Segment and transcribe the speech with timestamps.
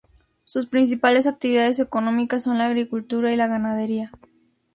[0.45, 4.11] Sus principales actividades económicas son la agricultura y la ganadería.